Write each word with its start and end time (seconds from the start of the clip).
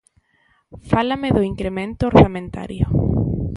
Fálame 0.89 1.29
do 1.35 1.47
incremento 1.51 2.03
orzamentario. 2.11 2.85